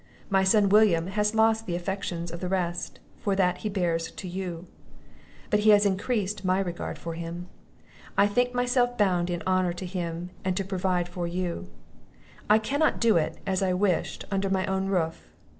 My 0.31 0.43
son 0.43 0.69
William 0.69 1.05
has 1.05 1.35
lost 1.35 1.67
the 1.67 1.75
affections 1.75 2.31
of 2.31 2.39
the 2.39 2.49
rest, 2.49 2.99
for 3.19 3.35
that 3.35 3.59
he 3.59 3.69
bears 3.69 4.09
to 4.09 4.27
you; 4.27 4.65
but 5.51 5.59
he 5.59 5.69
has 5.69 5.85
increased 5.85 6.43
my 6.43 6.59
regard 6.59 6.97
for 6.97 7.13
him; 7.13 7.49
I 8.17 8.25
think 8.25 8.51
myself 8.51 8.97
bound 8.97 9.29
in 9.29 9.43
honour 9.45 9.73
to 9.73 9.85
him 9.85 10.31
and 10.43 10.57
you 10.57 10.63
to 10.65 10.69
provide 10.69 11.07
for 11.07 11.27
you; 11.27 11.67
I 12.49 12.57
cannot 12.57 12.99
do 12.99 13.15
it, 13.17 13.37
as 13.45 13.61
I 13.61 13.73
wished, 13.73 14.25
under 14.31 14.49
my 14.49 14.65
own 14.65 14.87
roof. 14.87 15.29